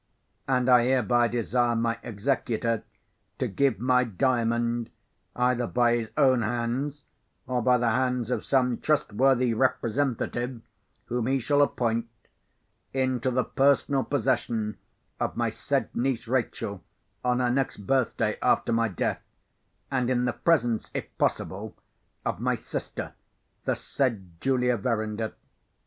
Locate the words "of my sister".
22.25-23.13